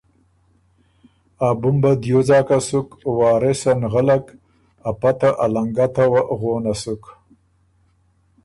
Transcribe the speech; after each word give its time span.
ا 1.47 1.49
بُمبه 1.59 1.91
دیو 2.01 2.19
ځاکه 2.27 2.57
سُک 2.67 2.87
وارثه 3.17 3.71
نغلک 3.81 4.25
ا 4.89 4.91
پته 4.99 5.29
ا 5.43 5.45
لنګته 5.53 6.05
وه 6.11 6.21
غونه 6.39 6.73
سُک۔ 6.81 7.03